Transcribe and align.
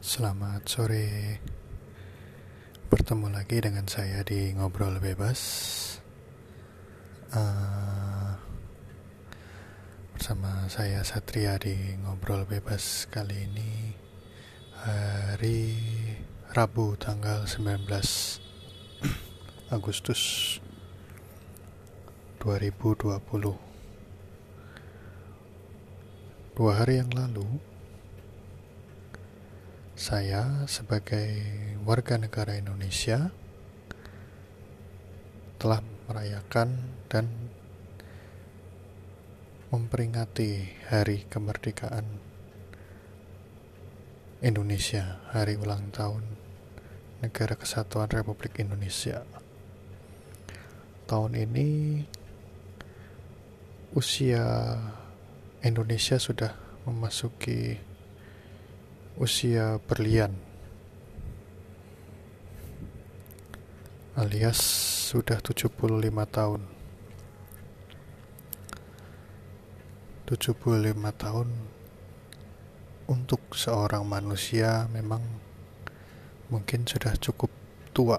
Selamat 0.00 0.64
sore. 0.64 1.36
Bertemu 2.88 3.36
lagi 3.36 3.60
dengan 3.60 3.84
saya 3.84 4.24
di 4.24 4.48
ngobrol 4.56 4.96
bebas. 4.96 5.36
Uh, 7.36 8.32
bersama 10.16 10.64
saya 10.72 11.04
Satria 11.04 11.60
di 11.60 12.00
ngobrol 12.00 12.48
bebas 12.48 13.12
kali 13.12 13.44
ini 13.44 13.92
hari 14.72 15.76
Rabu 16.48 16.96
tanggal 16.96 17.44
19 17.44 17.84
Agustus 19.76 20.56
2020. 22.40 23.20
Dua 26.56 26.72
hari 26.72 27.04
yang 27.04 27.12
lalu 27.12 27.69
saya 30.00 30.64
sebagai 30.64 31.28
warga 31.84 32.16
negara 32.16 32.56
Indonesia 32.56 33.28
telah 35.60 35.84
merayakan 36.08 36.72
dan 37.12 37.28
memperingati 39.68 40.72
hari 40.88 41.28
kemerdekaan 41.28 42.16
Indonesia, 44.40 45.20
hari 45.36 45.60
ulang 45.60 45.92
tahun 45.92 46.24
Negara 47.20 47.52
Kesatuan 47.60 48.08
Republik 48.08 48.56
Indonesia. 48.56 49.28
Tahun 51.04 51.36
ini 51.36 52.00
usia 53.92 54.80
Indonesia 55.60 56.16
sudah 56.16 56.56
memasuki 56.88 57.89
usia 59.20 59.76
berlian 59.84 60.32
alias 64.16 64.56
sudah 65.12 65.36
75 65.44 65.76
tahun. 66.28 66.64
75 70.24 70.56
tahun 71.20 71.48
untuk 73.12 73.40
seorang 73.52 74.08
manusia 74.08 74.88
memang 74.88 75.20
mungkin 76.48 76.88
sudah 76.88 77.12
cukup 77.20 77.52
tua. 77.92 78.16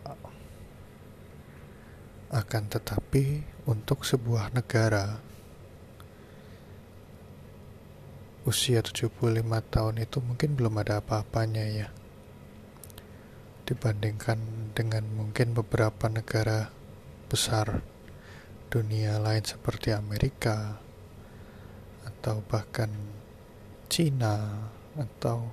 Akan 2.29 2.69
tetapi 2.69 3.41
untuk 3.65 4.05
sebuah 4.05 4.53
negara 4.53 5.17
usia 8.41 8.81
75 8.81 9.13
tahun 9.69 9.95
itu 10.01 10.17
mungkin 10.17 10.57
belum 10.57 10.81
ada 10.81 10.97
apa-apanya 10.97 11.65
ya. 11.69 11.87
Dibandingkan 13.69 14.73
dengan 14.73 15.05
mungkin 15.13 15.53
beberapa 15.53 16.09
negara 16.09 16.73
besar 17.29 17.85
dunia 18.73 19.21
lain 19.21 19.45
seperti 19.45 19.93
Amerika 19.93 20.81
atau 22.01 22.41
bahkan 22.49 22.89
Cina 23.91 24.67
atau 24.97 25.51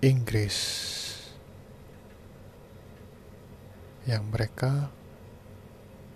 Inggris 0.00 0.56
yang 4.08 4.32
mereka 4.32 4.88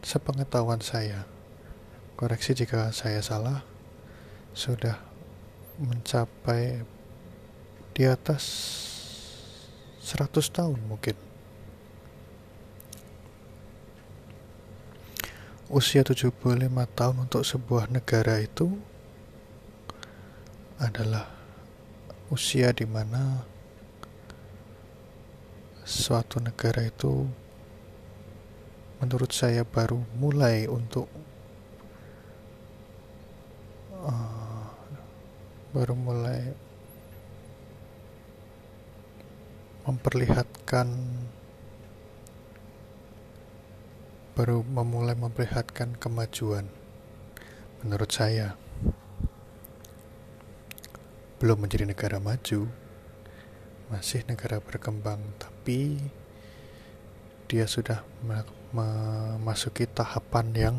sepengetahuan 0.01 0.81
saya 0.81 1.29
koreksi 2.17 2.57
jika 2.57 2.89
saya 2.95 3.21
salah 3.21 3.74
sudah 4.55 4.95
mencapai 5.83 6.87
di 7.91 8.03
atas 8.07 8.43
100 9.99 10.31
tahun 10.55 10.79
mungkin. 10.87 11.19
Usia 15.67 16.07
75 16.07 16.31
tahun 16.95 17.17
untuk 17.27 17.43
sebuah 17.43 17.91
negara 17.91 18.39
itu 18.39 18.79
adalah 20.79 21.27
usia 22.31 22.71
di 22.71 22.87
mana 22.87 23.43
suatu 25.83 26.39
negara 26.39 26.87
itu 26.87 27.27
menurut 29.03 29.35
saya 29.35 29.67
baru 29.67 30.01
mulai 30.17 30.71
untuk 30.71 31.11
baru 35.75 35.99
mulai 35.99 36.55
memperlihatkan 39.83 40.87
baru 44.39 44.63
memulai 44.63 45.19
memperlihatkan 45.19 45.99
kemajuan. 45.99 46.71
Menurut 47.83 48.15
saya 48.15 48.55
belum 51.43 51.67
menjadi 51.67 51.91
negara 51.91 52.23
maju 52.23 52.71
masih 53.91 54.23
negara 54.31 54.63
berkembang 54.63 55.19
tapi 55.43 55.99
dia 57.51 57.67
sudah 57.67 58.07
memasuki 58.71 59.91
tahapan 59.91 60.47
yang 60.55 60.77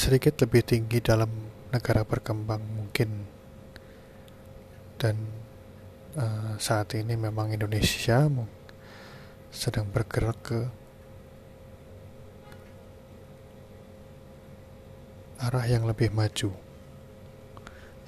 sedikit 0.00 0.40
lebih 0.40 0.64
tinggi 0.64 1.04
dalam 1.04 1.28
negara 1.76 2.08
berkembang 2.08 2.64
mungkin 2.64 3.28
dan 4.96 5.28
uh, 6.16 6.56
saat 6.56 6.96
ini 6.96 7.20
memang 7.20 7.52
Indonesia 7.52 8.24
sedang 9.52 9.92
bergerak 9.92 10.40
ke 10.40 10.60
arah 15.44 15.68
yang 15.68 15.84
lebih 15.84 16.08
maju. 16.16 16.48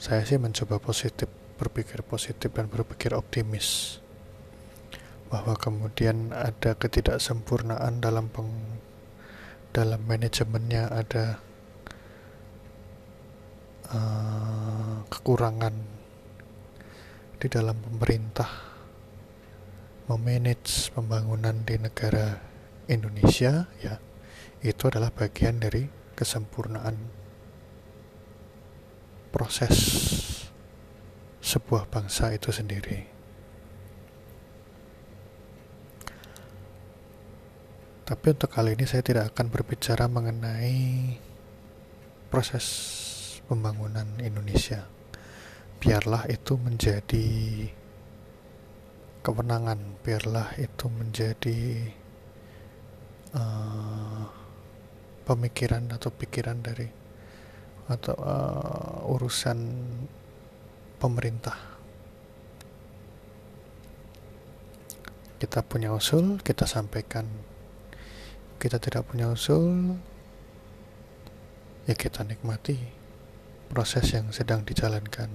Saya 0.01 0.25
sih 0.25 0.41
mencoba 0.41 0.81
positif, 0.81 1.29
berpikir 1.61 2.01
positif 2.09 2.49
dan 2.57 2.73
berpikir 2.73 3.13
optimis 3.13 4.01
bahwa 5.29 5.61
kemudian 5.61 6.33
ada 6.33 6.73
ketidaksempurnaan 6.73 8.01
dalam 8.01 8.33
peng, 8.33 8.81
dalam 9.77 10.01
manajemennya 10.09 10.89
ada 10.89 11.52
uh, 13.93 15.05
kekurangan 15.09 15.75
di 17.39 17.47
dalam 17.51 17.77
pemerintah 17.79 18.49
memanage 20.09 20.91
pembangunan 20.93 21.63
di 21.63 21.79
negara 21.79 22.39
Indonesia 22.91 23.71
ya 23.81 23.97
itu 24.63 24.83
adalah 24.87 25.11
bagian 25.11 25.59
dari 25.59 25.87
kesempurnaan 26.15 26.97
proses 29.33 29.75
sebuah 31.43 31.91
bangsa 31.91 32.31
itu 32.31 32.55
sendiri. 32.55 33.11
Tapi 38.07 38.27
untuk 38.29 38.51
kali 38.53 38.77
ini 38.77 38.85
saya 38.85 39.01
tidak 39.03 39.33
akan 39.35 39.49
berbicara 39.49 40.05
mengenai 40.07 41.17
proses 42.29 42.67
pembangunan 43.53 44.09
Indonesia. 44.25 44.89
Biarlah 45.77 46.25
itu 46.33 46.57
menjadi 46.57 47.29
kewenangan, 49.21 50.01
biarlah 50.01 50.57
itu 50.57 50.89
menjadi 50.89 51.61
uh, 53.37 54.25
pemikiran 55.29 55.85
atau 55.93 56.09
pikiran 56.09 56.65
dari 56.65 56.89
atau 57.93 58.17
uh, 58.17 59.13
urusan 59.13 59.61
pemerintah. 60.97 61.61
Kita 65.37 65.61
punya 65.61 65.93
usul, 65.93 66.41
kita 66.41 66.65
sampaikan. 66.65 67.29
Kita 68.57 68.79
tidak 68.81 69.11
punya 69.11 69.29
usul, 69.29 69.99
ya 71.85 71.99
kita 71.99 72.23
nikmati 72.23 73.02
proses 73.73 74.05
yang 74.13 74.29
sedang 74.37 74.69
dijalankan. 74.69 75.33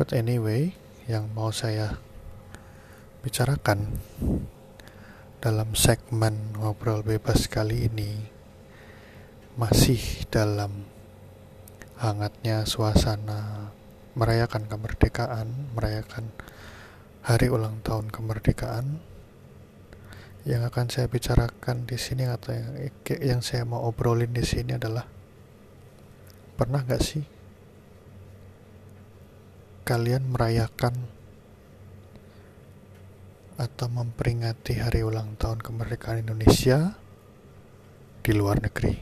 But 0.00 0.16
anyway, 0.16 0.72
yang 1.04 1.28
mau 1.36 1.52
saya 1.52 2.00
bicarakan 3.20 4.00
dalam 5.44 5.76
segmen 5.76 6.56
ngobrol 6.56 7.04
bebas 7.04 7.52
kali 7.52 7.84
ini 7.84 8.16
masih 9.60 10.24
dalam 10.32 10.88
hangatnya 12.00 12.64
suasana 12.64 13.68
merayakan 14.16 14.64
kemerdekaan, 14.64 15.76
merayakan 15.76 16.32
hari 17.20 17.52
ulang 17.52 17.84
tahun 17.84 18.08
kemerdekaan 18.08 19.04
yang 20.48 20.64
akan 20.64 20.88
saya 20.88 21.04
bicarakan 21.04 21.84
di 21.84 22.00
sini 22.00 22.24
atau 22.24 22.56
yang, 22.56 22.68
yang 23.20 23.40
saya 23.44 23.68
mau 23.68 23.84
obrolin 23.84 24.32
di 24.32 24.40
sini 24.40 24.72
adalah 24.72 25.04
pernah 26.56 26.80
nggak 26.80 27.02
sih 27.04 27.24
kalian 29.84 30.32
merayakan 30.32 30.96
atau 33.60 33.86
memperingati 33.92 34.80
hari 34.80 35.04
ulang 35.04 35.36
tahun 35.36 35.60
kemerdekaan 35.60 36.24
Indonesia 36.24 36.96
di 38.24 38.32
luar 38.32 38.64
negeri? 38.64 38.96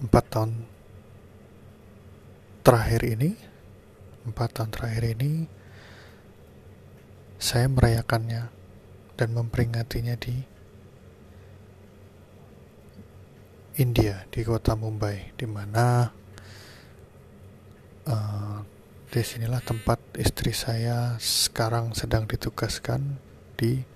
Empat 0.00 0.24
tahun 0.32 0.75
terakhir 2.66 3.06
ini, 3.06 3.30
empat 4.26 4.58
tahun 4.58 4.74
terakhir 4.74 5.14
ini, 5.14 5.46
saya 7.38 7.70
merayakannya 7.70 8.50
dan 9.14 9.28
memperingatinya 9.30 10.18
di 10.18 10.34
India, 13.78 14.26
di 14.34 14.42
kota 14.42 14.74
Mumbai, 14.74 15.30
di 15.38 15.46
mana 15.46 16.10
uh, 18.10 18.58
di 19.14 19.22
sinilah 19.22 19.62
tempat 19.62 20.02
istri 20.18 20.50
saya 20.50 21.14
sekarang 21.22 21.94
sedang 21.94 22.26
ditugaskan 22.26 23.22
di 23.54 23.86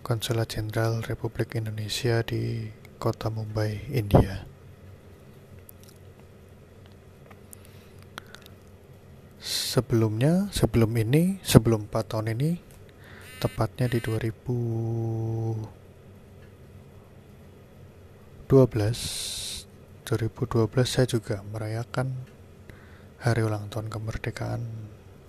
Konsulat 0.00 0.48
Jenderal 0.48 1.04
Republik 1.04 1.60
Indonesia 1.60 2.24
di 2.24 2.72
kota 2.96 3.28
Mumbai, 3.28 3.92
India. 3.92 4.53
Sebelumnya 9.74 10.46
sebelum 10.54 10.94
ini 10.94 11.42
sebelum 11.42 11.90
4 11.90 12.06
tahun 12.06 12.38
ini 12.38 12.62
tepatnya 13.42 13.90
di 13.90 13.98
2012 13.98 15.66
2012 20.06 20.70
saya 20.86 21.06
juga 21.10 21.42
merayakan 21.42 22.06
hari 23.18 23.42
ulang 23.42 23.66
tahun 23.66 23.90
kemerdekaan 23.90 24.62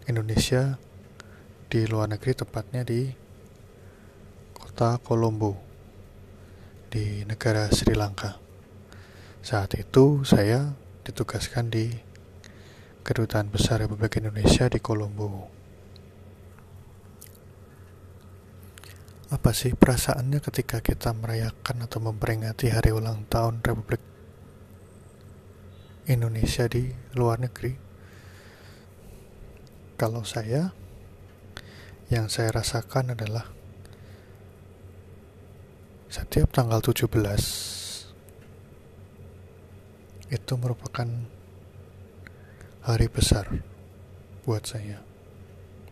Indonesia 0.06 0.78
di 1.66 1.90
luar 1.90 2.14
negeri 2.14 2.38
tepatnya 2.38 2.86
di 2.86 3.10
kota 4.54 5.02
Colombo 5.02 5.58
di 6.94 7.26
negara 7.26 7.66
Sri 7.74 7.98
Lanka. 7.98 8.38
Saat 9.42 9.74
itu 9.74 10.22
saya 10.22 10.78
ditugaskan 11.02 11.74
di 11.74 11.90
Kedutaan 13.06 13.54
Besar 13.54 13.86
Republik 13.86 14.18
Indonesia 14.18 14.66
di 14.66 14.82
Kolombo. 14.82 15.46
Apa 19.30 19.54
sih 19.54 19.78
perasaannya 19.78 20.42
ketika 20.42 20.82
kita 20.82 21.14
merayakan 21.14 21.86
atau 21.86 22.02
memperingati 22.02 22.74
hari 22.74 22.90
ulang 22.90 23.30
tahun 23.30 23.62
Republik 23.62 24.02
Indonesia 26.10 26.66
di 26.66 26.90
luar 27.14 27.46
negeri? 27.46 27.78
Kalau 30.02 30.26
saya, 30.26 30.74
yang 32.10 32.26
saya 32.26 32.58
rasakan 32.58 33.14
adalah 33.14 33.54
setiap 36.10 36.50
tanggal 36.50 36.82
17 36.82 37.06
itu 40.34 40.54
merupakan 40.58 41.35
hari 42.86 43.10
besar 43.10 43.50
buat 44.46 44.62
saya. 44.62 45.02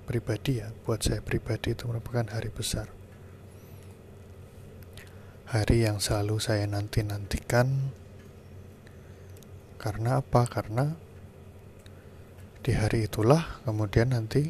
Pribadi 0.06 0.62
ya 0.62 0.70
buat 0.86 1.02
saya 1.02 1.26
pribadi 1.26 1.74
itu 1.74 1.90
merupakan 1.90 2.30
hari 2.30 2.54
besar. 2.54 2.86
Hari 5.50 5.90
yang 5.90 5.98
selalu 5.98 6.38
saya 6.38 6.70
nanti-nantikan. 6.70 7.90
Karena 9.82 10.22
apa? 10.22 10.46
karena 10.46 10.96
di 12.64 12.72
hari 12.72 13.10
itulah 13.10 13.60
kemudian 13.68 14.16
nanti 14.16 14.48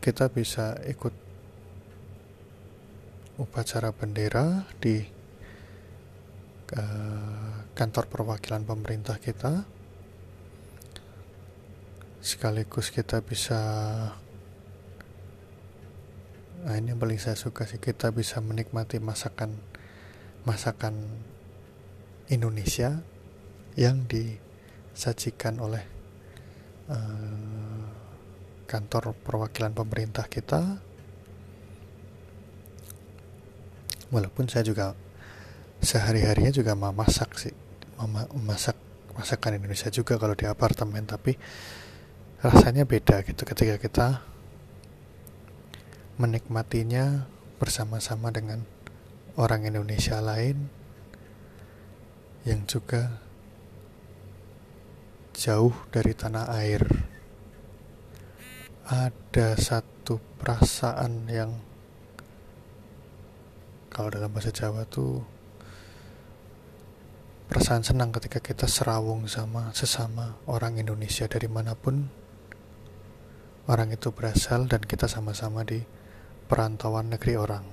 kita 0.00 0.32
bisa 0.32 0.80
ikut 0.88 1.12
upacara 3.36 3.92
bendera 3.92 4.64
di 4.80 5.15
kantor 7.76 8.04
perwakilan 8.10 8.66
pemerintah 8.66 9.20
kita. 9.22 9.62
Sekaligus 12.18 12.90
kita 12.90 13.22
bisa 13.22 13.60
nah 16.66 16.74
ini 16.74 16.90
yang 16.90 16.98
paling 16.98 17.22
saya 17.22 17.38
suka 17.38 17.62
sih 17.62 17.78
kita 17.78 18.10
bisa 18.10 18.42
menikmati 18.42 18.98
masakan 18.98 19.54
masakan 20.42 20.98
Indonesia 22.26 23.06
yang 23.78 24.10
disajikan 24.10 25.62
oleh 25.62 25.86
uh, 26.90 27.86
kantor 28.66 29.14
perwakilan 29.14 29.70
pemerintah 29.70 30.26
kita. 30.26 30.82
Walaupun 34.10 34.50
saya 34.50 34.66
juga 34.66 35.05
sehari-harinya 35.86 36.50
juga 36.50 36.74
memasak 36.74 37.38
sih. 37.38 37.54
Masak 38.42 38.76
masakan 39.16 39.56
Indonesia 39.56 39.88
juga 39.88 40.20
kalau 40.20 40.36
di 40.36 40.44
apartemen 40.44 41.08
tapi 41.08 41.40
rasanya 42.44 42.84
beda 42.84 43.24
gitu 43.24 43.48
ketika 43.48 43.80
kita 43.80 44.06
menikmatinya 46.20 47.24
bersama-sama 47.56 48.28
dengan 48.28 48.60
orang 49.40 49.64
Indonesia 49.64 50.20
lain 50.20 50.68
yang 52.44 52.68
juga 52.68 53.24
jauh 55.32 55.72
dari 55.88 56.12
tanah 56.12 56.52
air. 56.60 56.84
Ada 58.86 59.58
satu 59.58 60.20
perasaan 60.38 61.26
yang 61.26 61.56
kalau 63.90 64.12
dalam 64.12 64.28
bahasa 64.28 64.52
Jawa 64.52 64.84
tuh 64.84 65.35
perasaan 67.46 67.86
senang 67.86 68.10
ketika 68.10 68.42
kita 68.42 68.66
serawung 68.66 69.30
sama 69.30 69.70
sesama 69.70 70.38
orang 70.50 70.82
Indonesia 70.82 71.30
dari 71.30 71.46
mana 71.46 71.78
pun. 71.78 72.10
Orang 73.66 73.90
itu 73.90 74.14
berasal 74.14 74.70
dan 74.70 74.86
kita 74.86 75.10
sama-sama 75.10 75.66
di 75.66 75.82
perantauan 76.46 77.10
negeri 77.10 77.34
orang. 77.34 77.66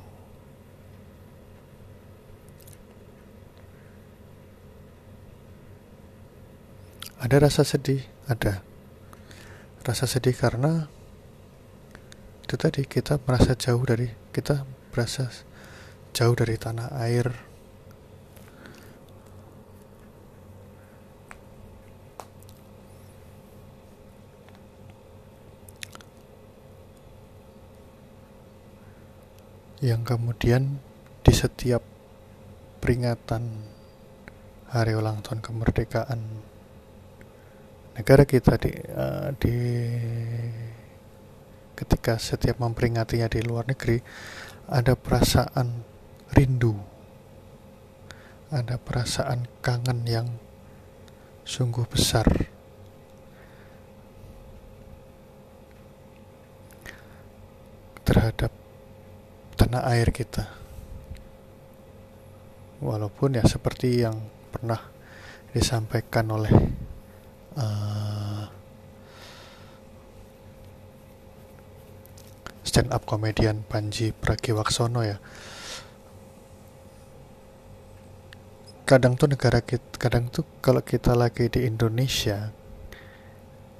Ada 7.21 7.45
rasa 7.45 7.61
sedih, 7.61 8.01
ada. 8.25 8.65
Rasa 9.85 10.09
sedih 10.09 10.33
karena 10.33 10.89
itu 12.43 12.55
tadi 12.57 12.83
kita 12.89 13.21
merasa 13.23 13.53
jauh 13.53 13.85
dari 13.85 14.09
kita 14.33 14.65
berasa 14.91 15.29
jauh 16.11 16.35
dari 16.35 16.57
tanah 16.59 16.93
air 17.01 17.52
yang 29.83 30.07
kemudian 30.07 30.79
di 31.19 31.33
setiap 31.35 31.83
peringatan 32.79 33.67
hari 34.71 34.95
ulang 34.95 35.19
tahun 35.19 35.43
kemerdekaan 35.43 36.23
negara 37.99 38.23
kita 38.23 38.55
di, 38.57 38.71
uh, 38.71 39.35
di 39.35 39.55
ketika 41.75 42.15
setiap 42.15 42.63
memperingatinya 42.63 43.27
di 43.27 43.43
luar 43.43 43.67
negeri 43.67 43.99
ada 44.71 44.95
perasaan 44.95 45.83
rindu 46.31 46.93
ada 48.53 48.77
perasaan 48.77 49.49
kangen 49.65 50.05
yang 50.05 50.29
sungguh 51.41 51.89
besar. 51.89 52.29
Terhadap 58.05 58.62
tanah 59.63 59.87
air 59.95 60.11
kita. 60.11 60.43
Walaupun 62.83 63.39
ya 63.39 63.47
seperti 63.47 64.03
yang 64.03 64.19
pernah 64.51 64.91
disampaikan 65.55 66.27
oleh 66.35 66.51
uh, 67.55 68.43
stand 72.67 72.91
up 72.91 73.07
komedian 73.07 73.63
Panji 73.63 74.11
Pragiwaksono 74.11 74.99
ya 75.07 75.15
kadang 78.83 79.15
tuh 79.15 79.31
negara 79.31 79.63
kita 79.63 79.95
kadang 79.95 80.27
tuh 80.27 80.43
kalau 80.59 80.83
kita 80.83 81.15
lagi 81.15 81.47
di 81.47 81.63
Indonesia 81.63 82.51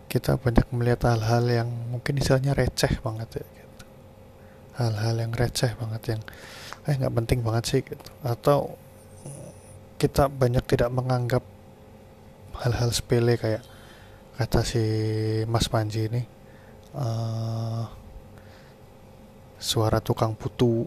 kita 0.08 0.40
banyak 0.40 0.64
melihat 0.72 1.12
hal-hal 1.12 1.44
yang 1.52 1.70
mungkin 1.92 2.22
istilahnya 2.22 2.56
receh 2.56 3.02
banget 3.04 3.44
ya. 3.44 3.63
Hal-hal 4.80 5.16
yang 5.22 5.34
receh 5.34 5.74
banget 5.78 6.18
yang 6.18 6.22
eh 6.84 6.96
nggak 7.00 7.16
penting 7.24 7.40
banget 7.46 7.64
sih 7.66 7.82
gitu. 7.86 8.08
Atau 8.26 8.76
kita 10.04 10.28
banyak 10.28 10.68
tidak 10.68 10.92
menganggap 10.92 11.44
hal-hal 12.60 12.92
sepele 12.92 13.40
kayak 13.40 13.64
kata 14.36 14.60
si 14.66 14.84
Mas 15.48 15.72
Panji 15.72 16.12
ini 16.12 16.22
uh, 16.98 17.88
suara 19.62 20.04
tukang 20.04 20.36
putu 20.36 20.84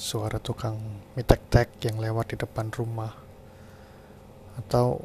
suara 0.00 0.40
tukang 0.40 0.80
mitek-tek 1.12 1.76
yang 1.84 2.00
lewat 2.00 2.32
di 2.32 2.36
depan 2.40 2.72
rumah 2.72 3.12
atau 4.56 4.98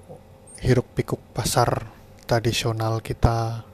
hiruk 0.63 0.87
pikuk 0.95 1.19
pasar 1.35 1.91
tradisional 2.23 3.03
kita 3.03 3.67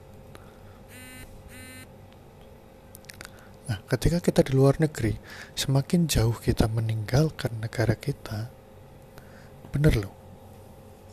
Nah, 3.64 3.80
ketika 3.88 4.20
kita 4.20 4.44
di 4.44 4.52
luar 4.52 4.76
negeri, 4.76 5.16
semakin 5.56 6.04
jauh 6.04 6.36
kita 6.36 6.68
meninggalkan 6.68 7.64
negara 7.64 7.96
kita, 7.96 8.52
bener 9.72 9.94
loh, 9.96 10.14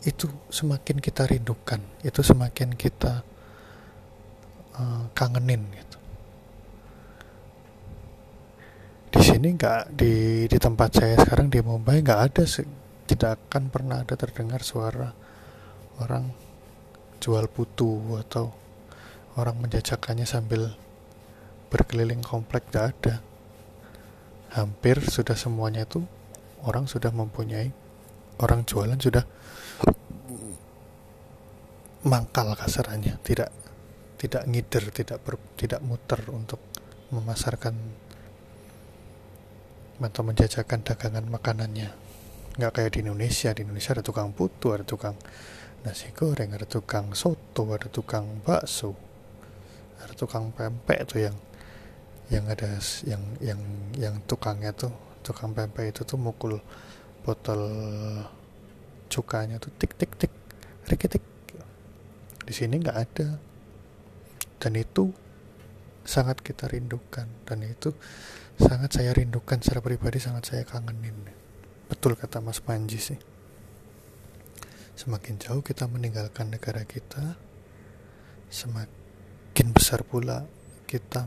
itu 0.04 0.28
semakin 0.52 1.00
kita 1.00 1.24
rindukan, 1.24 1.80
itu 2.04 2.20
semakin 2.20 2.76
kita 2.76 3.24
uh, 4.76 5.08
kangenin 5.16 5.64
gitu. 5.72 5.98
Di 9.12 9.20
sini 9.20 9.48
nggak 9.56 9.96
di 9.96 10.44
di 10.48 10.58
tempat 10.60 10.90
saya 10.92 11.16
sekarang 11.20 11.48
di 11.48 11.60
Mumbai 11.64 12.04
nggak 12.04 12.20
ada 12.32 12.44
tidak 13.08 13.30
akan 13.48 13.68
pernah 13.68 14.00
ada 14.00 14.16
terdengar 14.16 14.64
suara 14.64 15.12
orang 16.00 16.32
jual 17.20 17.44
putu 17.48 18.18
atau 18.18 18.50
orang 19.36 19.56
menjajakannya 19.62 20.24
sambil 20.24 20.74
berkeliling 21.72 22.20
komplek 22.20 22.68
gak 22.68 22.92
ada. 22.92 23.14
Hampir 24.52 25.00
sudah 25.00 25.32
semuanya 25.32 25.88
itu 25.88 26.04
orang 26.68 26.84
sudah 26.84 27.08
mempunyai 27.08 27.72
orang 28.44 28.68
jualan 28.68 29.00
sudah 29.00 29.24
mangkal 32.04 32.52
kasarannya. 32.52 33.16
Tidak 33.24 33.50
tidak 34.20 34.42
ngider 34.44 34.84
tidak 34.92 35.18
ber, 35.24 35.40
tidak 35.56 35.80
muter 35.80 36.20
untuk 36.28 36.60
memasarkan 37.08 37.74
atau 40.02 40.22
menjajakan 40.28 40.84
dagangan 40.84 41.24
makanannya. 41.24 41.88
Nggak 42.60 42.72
kayak 42.76 42.90
di 42.92 42.98
Indonesia. 43.08 43.56
Di 43.56 43.64
Indonesia 43.64 43.96
ada 43.96 44.04
tukang 44.04 44.36
putu 44.36 44.76
ada 44.76 44.84
tukang 44.84 45.16
nasi 45.82 46.14
goreng 46.14 46.54
ada 46.54 46.62
tukang 46.62 47.10
soto 47.10 47.74
ada 47.74 47.90
tukang 47.90 48.38
bakso 48.46 48.94
ada 49.98 50.14
tukang 50.14 50.54
pempek 50.54 51.10
tuh 51.10 51.26
yang 51.26 51.34
yang 52.32 52.48
ada 52.48 52.80
yang 53.04 53.22
yang 53.44 53.60
yang 54.00 54.14
tukangnya 54.24 54.72
tuh 54.72 54.88
tukang 55.20 55.52
pempek 55.52 55.92
itu 55.92 56.02
tuh 56.08 56.16
mukul 56.16 56.56
botol 57.22 57.60
cukanya 59.12 59.60
tuh 59.60 59.68
tik 59.76 59.92
tik 60.00 60.10
tik 60.16 60.32
rikitik 60.88 61.22
di 62.42 62.52
sini 62.52 62.78
nggak 62.82 62.98
ada. 62.98 63.28
Dan 64.58 64.72
itu 64.78 65.10
sangat 66.02 66.42
kita 66.42 66.70
rindukan. 66.70 67.26
Dan 67.46 67.66
itu 67.66 67.94
sangat 68.58 68.98
saya 68.98 69.14
rindukan 69.14 69.58
secara 69.62 69.82
pribadi 69.82 70.18
sangat 70.18 70.44
saya 70.54 70.62
kangenin. 70.66 71.14
Betul 71.86 72.18
kata 72.18 72.42
Mas 72.42 72.62
Panji 72.62 72.98
sih. 72.98 73.18
Semakin 74.98 75.40
jauh 75.40 75.62
kita 75.64 75.88
meninggalkan 75.88 76.52
negara 76.52 76.84
kita 76.86 77.34
semakin 78.52 79.72
besar 79.72 80.04
pula 80.04 80.44
kita 80.84 81.24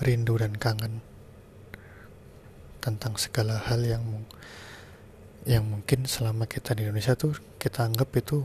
rindu 0.00 0.36
dan 0.36 0.52
kangen 0.56 1.00
tentang 2.86 3.18
segala 3.18 3.58
hal 3.66 3.82
yang 3.82 4.04
yang 5.46 5.66
mungkin 5.66 6.06
selama 6.06 6.46
kita 6.46 6.74
di 6.74 6.86
Indonesia 6.86 7.18
tuh 7.18 7.34
kita 7.58 7.86
anggap 7.86 8.10
itu 8.18 8.42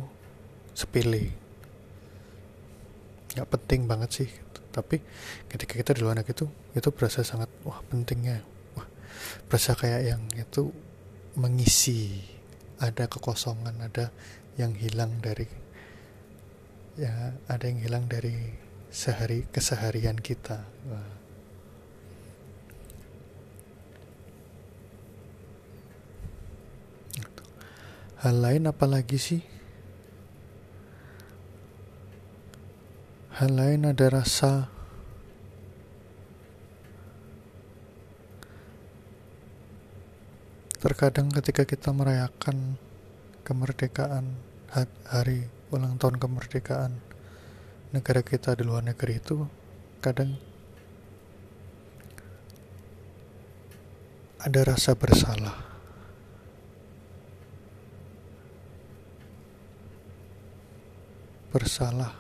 sepele. 0.74 1.34
Nggak 3.38 3.50
penting 3.54 3.82
banget 3.86 4.10
sih 4.10 4.30
tapi 4.72 5.04
ketika 5.52 5.76
kita 5.76 5.92
di 5.92 6.02
luar 6.02 6.16
negeri 6.16 6.32
itu 6.32 6.48
itu 6.74 6.90
berasa 6.90 7.22
sangat 7.22 7.50
wah 7.68 7.84
pentingnya. 7.92 8.42
Wah 8.74 8.88
berasa 9.46 9.76
kayak 9.76 10.02
yang 10.08 10.22
itu 10.34 10.74
mengisi 11.38 12.24
ada 12.82 13.06
kekosongan 13.06 13.78
ada 13.78 14.10
yang 14.58 14.74
hilang 14.74 15.22
dari 15.22 15.46
ya 16.98 17.36
ada 17.46 17.64
yang 17.66 17.78
hilang 17.78 18.06
dari 18.10 18.34
sehari 18.90 19.46
keseharian 19.54 20.18
kita. 20.18 20.66
Wah 20.90 21.21
hal 28.22 28.38
lain 28.38 28.70
apa 28.70 28.86
lagi 28.86 29.18
sih? 29.18 29.42
Hal 33.42 33.50
lain 33.58 33.90
ada 33.90 34.06
rasa. 34.14 34.70
Terkadang 40.78 41.34
ketika 41.34 41.66
kita 41.66 41.90
merayakan 41.94 42.78
kemerdekaan 43.42 44.38
hari 45.10 45.50
ulang 45.74 45.98
tahun 45.98 46.22
kemerdekaan 46.22 46.94
negara 47.90 48.22
kita 48.22 48.54
di 48.54 48.66
luar 48.66 48.86
negeri 48.86 49.18
itu 49.18 49.46
kadang 50.02 50.38
ada 54.42 54.62
rasa 54.66 54.98
bersalah 54.98 55.71
bersalah 61.52 62.16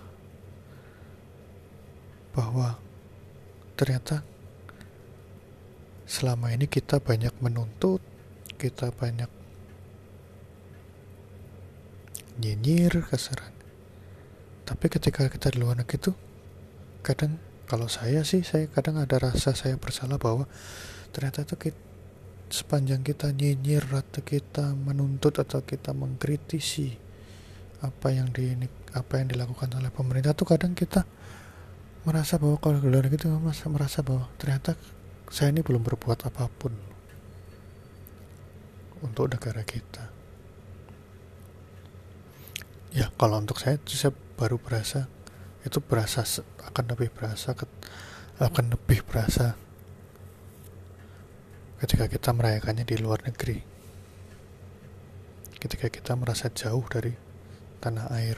bahwa 2.35 2.75
ternyata 3.79 4.23
selama 6.03 6.51
ini 6.51 6.67
kita 6.67 6.99
banyak 6.99 7.31
menuntut, 7.39 8.03
kita 8.59 8.91
banyak 8.91 9.31
nyinyir 12.43 13.07
kasaran. 13.07 13.55
Tapi 14.67 14.85
ketika 14.91 15.27
kita 15.27 15.51
di 15.51 15.63
luar 15.63 15.79
negeri 15.79 15.97
itu 15.99 16.11
kadang 17.03 17.39
kalau 17.67 17.87
saya 17.87 18.27
sih 18.27 18.43
saya 18.43 18.67
kadang 18.67 18.99
ada 18.99 19.15
rasa 19.15 19.55
saya 19.55 19.79
bersalah 19.79 20.19
bahwa 20.19 20.43
ternyata 21.15 21.47
itu 21.47 21.71
kita, 21.71 21.79
sepanjang 22.51 22.99
kita 23.03 23.31
nyinyir 23.31 23.87
atau 23.87 24.19
kita 24.19 24.75
menuntut 24.75 25.39
atau 25.39 25.63
kita 25.63 25.95
mengkritisi 25.95 27.10
apa 27.81 28.07
yang 28.13 28.29
di 28.29 28.53
apa 28.93 29.13
yang 29.17 29.33
dilakukan 29.33 29.73
oleh 29.73 29.89
pemerintah 29.89 30.37
tuh 30.37 30.45
kadang 30.45 30.77
kita 30.77 31.01
merasa 32.05 32.37
bahwa 32.37 32.57
kalau 32.57 32.77
di 32.81 32.89
luar 32.89 33.09
negeri 33.09 33.25
itu 33.25 33.29
merasa 33.69 34.01
bahwa 34.01 34.29
ternyata 34.37 34.77
saya 35.29 35.53
ini 35.53 35.65
belum 35.65 35.81
berbuat 35.85 36.29
apa 36.29 36.49
pun 36.49 36.73
untuk 39.01 39.33
negara 39.33 39.65
kita. 39.65 40.13
Ya 42.93 43.09
kalau 43.17 43.41
untuk 43.41 43.57
saya 43.57 43.79
itu 43.81 43.97
saya 43.97 44.13
baru 44.37 44.61
berasa 44.61 45.07
itu 45.65 45.77
berasa 45.81 46.25
akan 46.69 46.85
lebih 46.93 47.09
berasa 47.13 47.53
akan 48.41 48.65
lebih 48.73 49.05
berasa 49.05 49.53
ketika 51.81 52.05
kita 52.05 52.29
merayakannya 52.33 52.85
di 52.85 52.97
luar 53.01 53.25
negeri. 53.25 53.61
Ketika 55.61 55.93
kita 55.93 56.17
merasa 56.17 56.49
jauh 56.49 56.81
dari 56.89 57.30
tanah 57.81 58.07
air. 58.13 58.37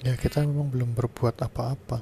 Ya 0.00 0.16
kita 0.16 0.40
memang 0.46 0.72
belum 0.72 0.96
berbuat 0.96 1.36
apa-apa. 1.44 2.00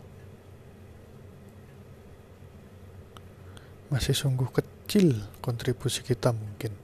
Masih 3.89 4.15
sungguh 4.15 4.47
kecil 4.53 5.17
kontribusi 5.41 6.05
kita 6.05 6.31
mungkin 6.31 6.77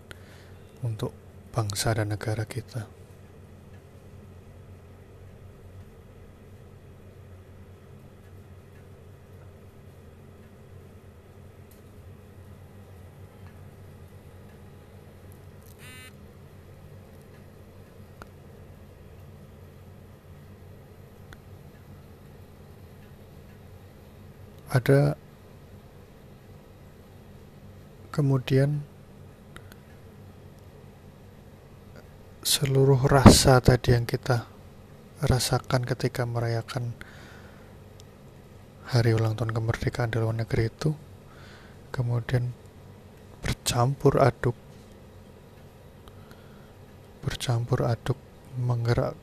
untuk 0.83 1.13
bangsa 1.53 1.95
dan 1.95 2.11
negara 2.11 2.49
kita. 2.49 3.04
Ada 24.73 25.19
kemudian 28.15 28.81
seluruh 32.45 33.09
rasa 33.09 33.61
tadi 33.65 33.97
yang 33.97 34.05
kita 34.05 34.47
rasakan 35.25 35.85
ketika 35.89 36.29
merayakan 36.29 36.93
hari 38.85 39.17
ulang 39.17 39.33
tahun 39.33 39.57
kemerdekaan 39.57 40.13
di 40.13 40.21
luar 40.21 40.37
negeri 40.37 40.69
itu 40.69 40.93
kemudian 41.89 42.53
bercampur 43.41 44.21
aduk 44.21 44.53
bercampur 47.25 47.89
aduk 47.89 48.21
menggerak 48.61 49.17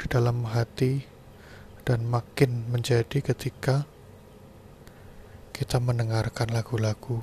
di 0.00 0.06
dalam 0.08 0.48
hati 0.48 1.04
dan 1.84 2.04
makin 2.06 2.68
menjadi 2.68 3.20
ketika 3.20 3.88
kita 5.52 5.76
mendengarkan 5.76 6.48
lagu-lagu 6.52 7.20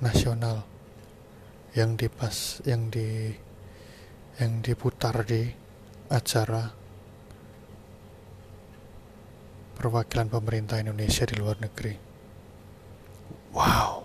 nasional 0.00 0.64
yang 1.72 1.96
dipas 1.96 2.64
yang 2.64 2.88
di 2.92 3.32
yang 4.40 4.64
diputar 4.64 5.24
di 5.24 5.52
acara 6.08 6.72
perwakilan 9.76 10.28
pemerintah 10.30 10.80
Indonesia 10.80 11.24
di 11.26 11.34
luar 11.36 11.58
negeri. 11.58 11.94
Wow. 13.52 14.04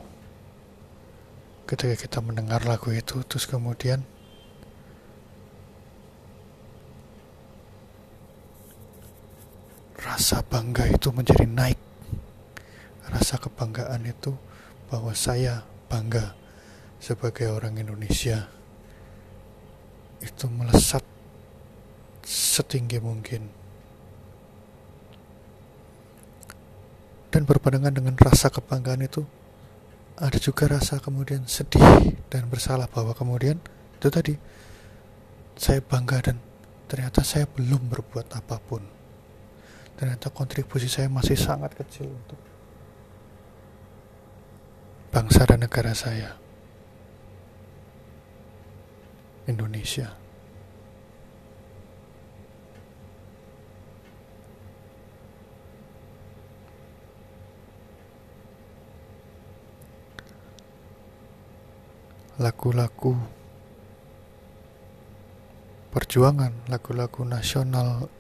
Ketika 1.67 1.95
kita 1.95 2.19
mendengar 2.23 2.63
lagu 2.63 2.91
itu 2.91 3.23
terus 3.27 3.45
kemudian 3.45 4.03
rasa 10.17 10.41
bangga 10.41 10.89
itu 10.89 11.13
menjadi 11.13 11.45
naik. 11.45 11.77
Rasa 13.05 13.37
kebanggaan 13.37 14.01
itu 14.01 14.33
bahwa 14.89 15.13
saya 15.13 15.61
bangga 15.85 16.33
sebagai 16.97 17.53
orang 17.53 17.77
Indonesia. 17.77 18.49
Itu 20.17 20.49
melesat 20.49 21.05
setinggi 22.25 22.97
mungkin. 22.97 23.45
Dan 27.29 27.45
berpandangan 27.45 27.93
dengan 27.93 28.17
rasa 28.17 28.49
kebanggaan 28.49 29.05
itu 29.05 29.21
ada 30.17 30.41
juga 30.41 30.65
rasa 30.65 30.97
kemudian 30.97 31.45
sedih 31.45 32.17
dan 32.33 32.49
bersalah 32.49 32.89
bahwa 32.89 33.13
kemudian 33.13 33.61
itu 34.01 34.09
tadi 34.09 34.33
saya 35.53 35.77
bangga 35.77 36.33
dan 36.33 36.41
ternyata 36.89 37.21
saya 37.21 37.45
belum 37.45 37.85
berbuat 37.93 38.33
apa 38.33 38.57
pun 38.57 38.96
ternyata 39.97 40.29
kontribusi 40.29 40.85
saya 40.85 41.09
masih 41.09 41.33
sangat 41.33 41.73
kecil 41.73 42.05
untuk 42.05 42.37
bangsa 45.09 45.49
dan 45.49 45.65
negara 45.65 45.97
saya 45.97 46.37
Indonesia. 49.47 50.11
Lagu-lagu 62.37 63.17
perjuangan, 65.89 66.53
lagu-lagu 66.69 67.25
nasional 67.25 68.13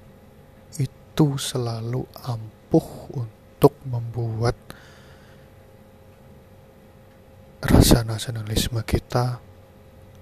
itu 1.17 1.33
selalu 1.41 2.05
ampuh 2.29 3.09
untuk 3.17 3.73
membuat 3.89 4.53
rasa 7.57 8.05
nasionalisme 8.05 8.77
kita 8.85 9.41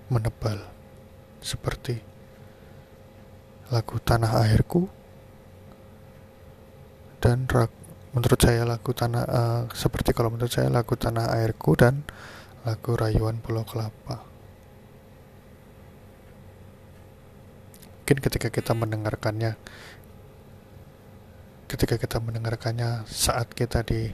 menebal 0.07 0.55
seperti 1.43 1.99
lagu 3.75 3.99
Tanah 3.99 4.47
Airku 4.47 4.87
dan 7.19 7.43
menurut 8.15 8.39
saya 8.39 8.63
lagu 8.63 8.95
Tanah 8.95 9.23
uh, 9.27 9.61
seperti 9.75 10.15
kalau 10.15 10.31
menurut 10.31 10.55
saya 10.55 10.71
lagu 10.71 10.95
Tanah 10.95 11.27
Airku 11.43 11.75
dan 11.75 12.07
lagu 12.63 12.95
Rayuan 12.95 13.43
Pulau 13.43 13.67
Kelapa. 13.67 14.23
Mungkin 17.99 18.17
ketika 18.23 18.47
kita 18.47 18.71
mendengarkannya 18.71 19.59
ketika 21.75 21.99
kita 21.99 22.23
mendengarkannya 22.23 23.03
saat 23.03 23.51
kita 23.51 23.83
di 23.83 24.07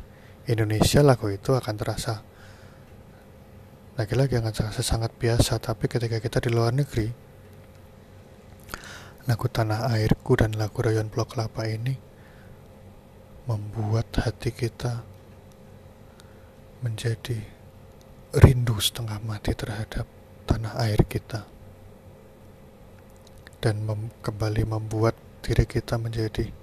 Indonesia 0.50 1.06
lagu 1.06 1.30
itu 1.30 1.54
akan 1.54 1.78
terasa 1.78 2.26
lagi-lagi 4.02 4.42
akan 4.42 4.50
terasa 4.50 4.82
sangat 4.82 5.14
biasa. 5.14 5.62
Tapi 5.62 5.86
ketika 5.86 6.18
kita 6.18 6.42
di 6.42 6.50
luar 6.50 6.74
negeri 6.74 7.06
lagu 9.30 9.46
tanah 9.46 9.94
airku 9.94 10.34
dan 10.34 10.58
lagu 10.58 10.82
rayon 10.82 11.14
blok 11.14 11.38
kelapa 11.38 11.70
ini 11.70 11.94
membuat 13.46 14.10
hati 14.18 14.50
kita 14.50 15.06
menjadi 16.82 17.38
rindu 18.42 18.82
setengah 18.82 19.22
mati 19.22 19.54
terhadap 19.54 20.10
tanah 20.50 20.82
air 20.82 21.06
kita. 21.06 21.46
Dan 23.62 23.86
mem 23.86 24.10
kembali 24.26 24.66
membuat 24.66 25.14
diri 25.46 25.70
kita 25.70 26.02
menjadi 26.02 26.61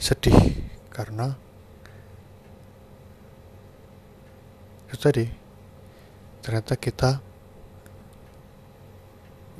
sedih 0.00 0.56
karena 0.88 1.36
itu 4.88 4.96
tadi 4.96 5.28
ternyata 6.40 6.74
kita 6.80 7.20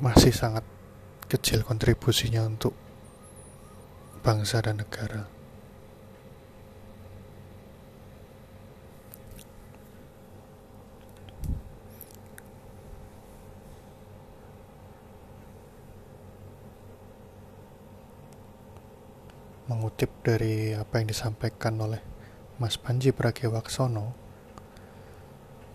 masih 0.01 0.33
sangat 0.33 0.65
kecil 1.29 1.61
kontribusinya 1.61 2.43
untuk 2.43 2.73
bangsa 4.25 4.65
dan 4.65 4.81
negara. 4.81 5.40
Mengutip 20.01 20.25
dari 20.25 20.73
apa 20.73 20.97
yang 20.97 21.13
disampaikan 21.13 21.77
oleh 21.77 22.01
Mas 22.57 22.73
Panji 22.81 23.13
Pragiwaksono, 23.13 24.17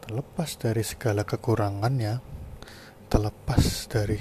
terlepas 0.02 0.58
dari 0.58 0.82
segala 0.82 1.22
kekurangannya, 1.22 2.18
terlepas 3.06 3.86
dari 3.86 4.18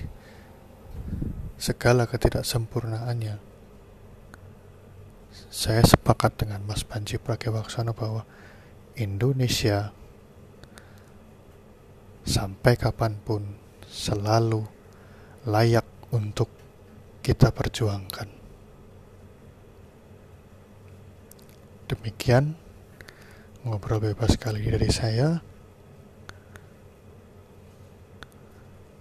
segala 1.58 2.06
ketidaksempurnaannya, 2.06 3.42
saya 5.50 5.82
sepakat 5.82 6.38
dengan 6.38 6.62
Mas 6.70 6.86
Panji 6.86 7.18
Pragiwaksono 7.18 7.98
bahwa 7.98 8.30
Indonesia 9.02 9.90
sampai 12.30 12.78
kapan 12.78 13.18
pun 13.26 13.58
selalu 13.90 14.70
layak 15.50 15.90
untuk 16.14 16.54
kita 17.26 17.50
perjuangkan. 17.50 18.45
Demikian 21.86 22.58
ngobrol 23.62 24.02
bebas 24.02 24.42
kali 24.42 24.66
dari 24.66 24.90
saya. 24.90 25.38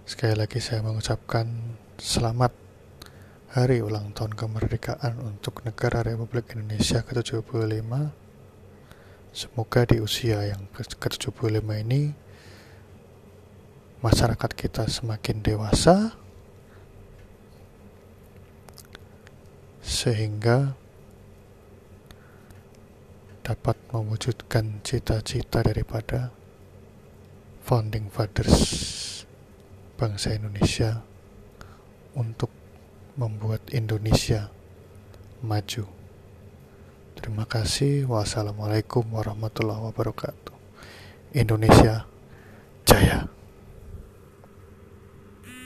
Sekali 0.05 0.37
lagi 0.37 0.61
saya 0.61 0.85
mengucapkan 0.85 1.49
selamat 1.97 2.53
hari 3.57 3.81
ulang 3.81 4.13
tahun 4.13 4.37
kemerdekaan 4.37 5.17
untuk 5.17 5.65
negara 5.65 6.05
Republik 6.05 6.53
Indonesia 6.53 7.01
ke-75. 7.01 7.89
Semoga 9.33 9.81
di 9.89 9.97
usia 9.97 10.45
yang 10.45 10.69
ke-75 10.69 11.65
ini 11.81 12.13
masyarakat 14.05 14.51
kita 14.53 14.85
semakin 14.85 15.41
dewasa 15.41 16.13
sehingga 19.81 20.84
dapat 23.45 23.77
mewujudkan 23.93 24.81
cita-cita 24.81 25.61
daripada 25.61 26.33
founding 27.61 28.09
fathers 28.09 28.57
bangsa 30.01 30.33
Indonesia 30.33 31.05
untuk 32.17 32.49
membuat 33.13 33.61
Indonesia 33.69 34.49
maju. 35.45 35.85
Terima 37.13 37.45
kasih. 37.45 38.09
Wassalamualaikum 38.09 39.05
warahmatullahi 39.13 39.93
wabarakatuh. 39.93 40.57
Indonesia 41.37 42.09
Jaya. 42.81 43.34